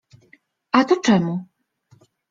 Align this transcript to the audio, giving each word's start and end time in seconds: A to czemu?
A 0.73 0.81
to 0.83 0.95
czemu? 1.05 1.45